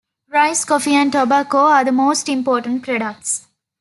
[0.29, 3.45] Rice, coffee and tobacco are the most important products.